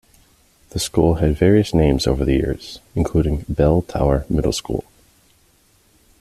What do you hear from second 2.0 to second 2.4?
over the